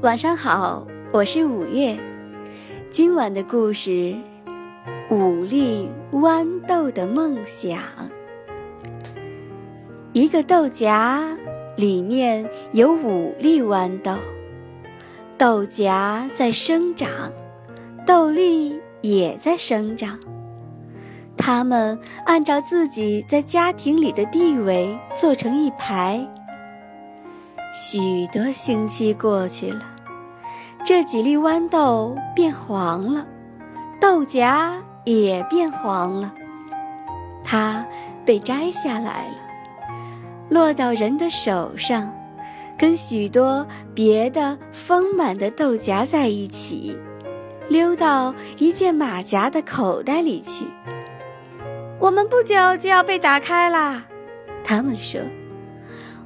[0.00, 1.98] 晚上好，我是五月。
[2.88, 3.90] 今晚的故事
[5.10, 7.72] 《五粒豌豆的梦想》。
[10.12, 11.36] 一个豆荚
[11.76, 14.14] 里面有五粒豌豆，
[15.36, 17.10] 豆荚在生长，
[18.06, 20.16] 豆粒也在生长。
[21.36, 26.24] 它们按照自己在家庭里的地位坐成一排。
[27.80, 29.84] 许多星期过去了，
[30.84, 33.24] 这几粒豌豆变黄了，
[34.00, 36.34] 豆荚也变黄了。
[37.44, 37.86] 它
[38.26, 39.34] 被摘下来了，
[40.48, 42.12] 落到人的手上，
[42.76, 43.64] 跟许多
[43.94, 46.98] 别的丰满的豆荚在一起，
[47.68, 50.66] 溜到一件马甲的口袋里去。
[52.00, 54.02] 我们不久就要被打开啦，
[54.64, 55.20] 他们说。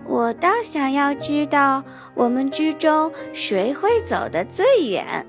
[0.06, 1.82] 我倒想要知道，
[2.14, 5.26] 我们之中谁会走得最远？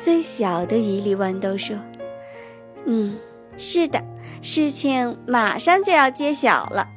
[0.00, 1.76] 最小的一粒豌豆说
[2.86, 3.16] ：“嗯，
[3.56, 4.02] 是的，
[4.40, 6.88] 事情马上就要揭晓了。”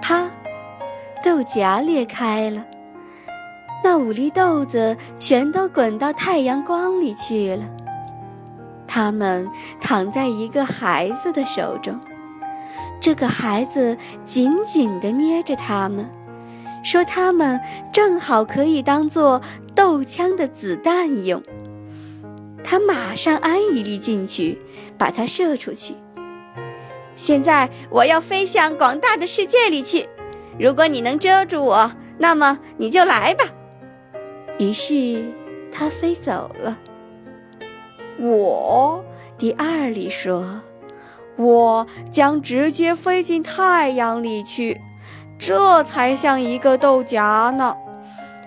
[0.00, 0.30] 啪，
[1.22, 2.64] 豆荚裂开了，
[3.84, 7.64] 那五粒豆子全都滚到太阳光里去了。
[8.86, 9.46] 它们
[9.80, 12.00] 躺在一个孩子的手中。
[13.00, 16.08] 这个孩子紧紧地捏着它们，
[16.84, 17.60] 说：“它们
[17.92, 19.40] 正好可以当做
[19.74, 21.42] 豆枪的子弹用。”
[22.62, 24.58] 他马上安一粒进去，
[24.98, 25.94] 把它射出去。
[27.16, 30.06] 现在我要飞向广大的世界里去。
[30.58, 33.44] 如果你能遮住我，那么你就来吧。
[34.58, 35.32] 于是
[35.72, 36.78] 他飞走了。
[38.18, 39.04] 我，
[39.38, 40.60] 第二粒说。
[41.38, 44.80] 我将直接飞进太阳里去，
[45.38, 47.76] 这才像一个豆荚呢，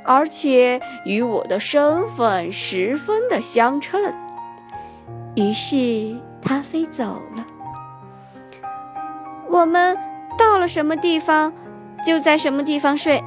[0.03, 4.13] 而且与我的身份十分的相称。
[5.35, 7.47] 于是它飞走了。
[9.47, 9.97] 我们
[10.37, 11.53] 到了什么地方，
[12.05, 13.23] 就在什么地方睡。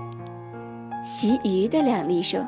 [1.02, 2.46] 其余的两粒说：“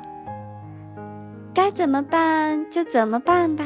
[1.55, 3.65] 该怎么办就怎么办吧。”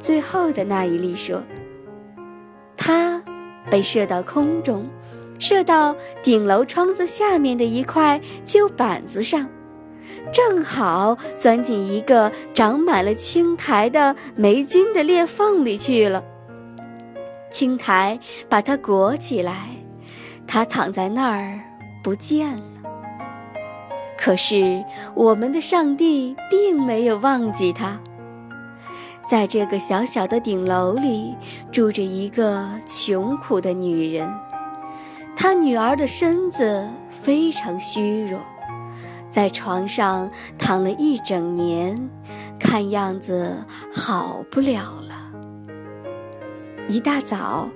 [0.00, 1.42] 最后的那一粒说。
[2.78, 3.22] 它
[3.70, 4.88] 被射到空中，
[5.38, 9.46] 射到顶楼窗子下面的一块旧板子上，
[10.32, 16.24] 正好钻进一个长满了青苔的霉菌的裂缝里去了。
[17.50, 18.18] 青苔
[18.48, 19.70] 把它裹起来，
[20.46, 21.60] 它躺在那儿
[22.02, 22.62] 不见了。
[24.16, 24.84] 可是
[25.14, 28.00] 我们的上帝并没有忘记它。
[29.28, 31.36] 在这个小小的顶楼里，
[31.70, 34.32] 住着一个穷苦的女人。
[35.36, 38.40] 她女儿的身子非常虚弱，
[39.30, 42.08] 在床上躺了一整年，
[42.58, 43.54] 看样子
[43.92, 45.14] 好不了了。
[46.88, 47.68] 一大早，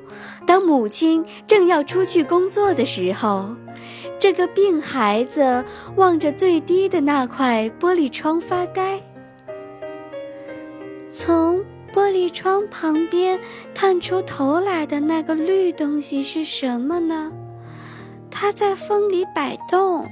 [0.46, 3.50] 当母亲正要出去工作的时候，
[4.18, 5.62] 这个病孩子
[5.96, 9.02] 望着最低的那块玻璃窗发呆。
[11.12, 11.58] 从
[11.92, 13.38] 玻璃窗旁边
[13.74, 17.30] 探出头来的那个绿东西是什么呢？
[18.30, 20.06] 它在风里摆动。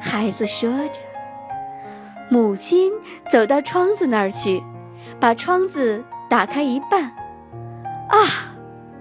[0.00, 1.00] 孩子说着，
[2.30, 2.90] 母亲
[3.30, 4.62] 走到窗子那儿去，
[5.20, 7.02] 把窗子打开一半。
[8.08, 8.56] 啊，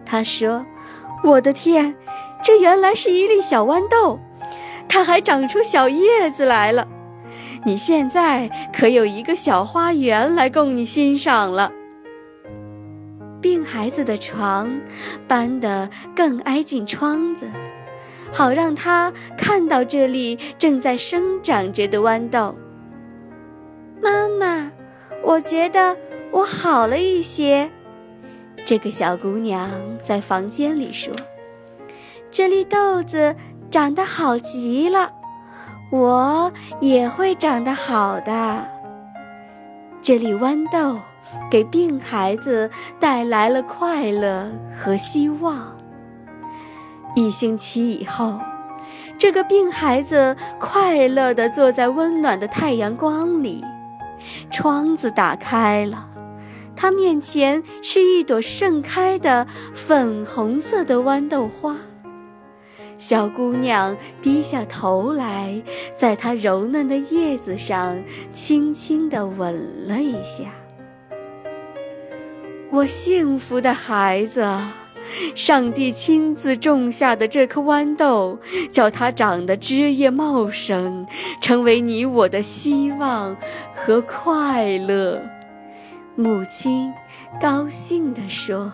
[0.06, 0.66] 他说
[1.24, 1.96] ：“我的天，
[2.44, 4.19] 这原来是一粒小豌豆，
[4.90, 6.86] 它还长出小叶子来了。”
[7.66, 11.72] 你现在可有一个小花园来供你欣赏了。
[13.42, 14.80] 病孩子的床
[15.28, 17.50] 搬得更挨近窗子，
[18.31, 22.56] 好让他看到这里正在生长着的豌豆。
[24.00, 24.72] 妈妈，
[25.24, 25.98] 我觉得
[26.31, 27.72] 我好了一些。
[28.64, 29.72] 这个小姑娘
[30.04, 31.14] 在房间里说
[32.30, 33.36] ：“这粒豆子
[33.72, 35.12] 长得好极了。”
[35.95, 36.51] 我
[36.81, 38.68] 也会长得好的。
[40.01, 41.00] 这粒豌豆
[41.50, 42.69] 给病孩子
[43.00, 45.74] 带来了快乐和希望。
[47.15, 48.42] 一星期以后，
[49.18, 53.63] 这个病孩子快乐地坐在温暖的太阳光里，
[54.51, 56.09] 窗子打开了，
[56.75, 61.77] 他面前是一朵盛开的粉红色的豌豆花。
[62.97, 65.62] 小姑娘低下头来，
[65.95, 68.01] 在她柔嫩的叶子上
[68.31, 69.53] 轻轻地吻
[69.86, 70.45] 了一下。
[72.71, 74.47] 我幸福的孩子，
[75.36, 78.39] 上帝亲自种下的这颗豌豆，
[78.71, 81.06] 叫它长得枝叶茂盛，
[81.39, 83.36] 成为你我的希望
[83.75, 85.21] 和快乐。
[86.15, 86.91] 母亲
[87.41, 88.71] 高兴地说。